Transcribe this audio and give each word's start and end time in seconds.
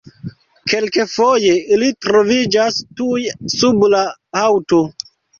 Kelkfoje 0.71 1.49
ili 1.75 1.89
troviĝas 2.05 2.79
tuj 3.01 3.25
sub 3.57 3.85
la 3.95 4.01
haŭto. 4.39 4.81